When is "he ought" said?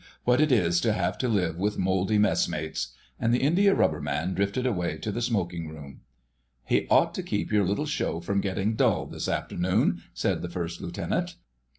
6.65-7.13